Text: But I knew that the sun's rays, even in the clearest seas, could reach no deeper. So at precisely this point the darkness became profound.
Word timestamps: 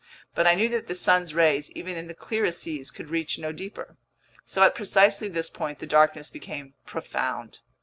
But 0.33 0.47
I 0.47 0.55
knew 0.55 0.67
that 0.69 0.87
the 0.87 0.95
sun's 0.95 1.35
rays, 1.35 1.69
even 1.73 1.95
in 1.95 2.07
the 2.07 2.15
clearest 2.15 2.63
seas, 2.63 2.89
could 2.89 3.11
reach 3.11 3.37
no 3.37 3.51
deeper. 3.51 3.97
So 4.47 4.63
at 4.63 4.73
precisely 4.73 5.27
this 5.27 5.51
point 5.51 5.77
the 5.77 5.85
darkness 5.85 6.27
became 6.31 6.73
profound. 6.87 7.59